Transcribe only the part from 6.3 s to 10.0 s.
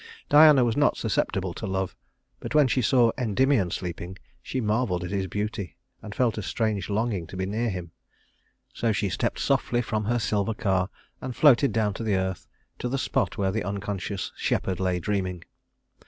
a strange longing to be near him. So she stepped softly